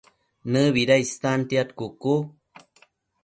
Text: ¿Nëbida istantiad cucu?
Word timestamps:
¿Nëbida 0.51 0.95
istantiad 1.03 1.69
cucu? 1.79 2.13